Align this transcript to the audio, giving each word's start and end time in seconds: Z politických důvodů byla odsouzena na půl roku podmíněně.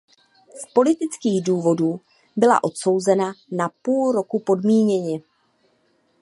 Z 0.59 0.65
politických 0.73 1.43
důvodů 1.43 2.01
byla 2.35 2.63
odsouzena 2.63 3.33
na 3.51 3.69
půl 3.81 4.11
roku 4.11 4.39
podmíněně. 4.39 5.21